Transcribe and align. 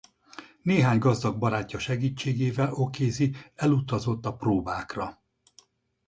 Néhány 0.61 0.97
gazdag 0.99 1.37
barátja 1.37 1.79
segítségével 1.79 2.71
O’Casey 2.73 3.35
elutazott 3.55 4.25
a 4.25 4.35
próbákra. 4.35 5.21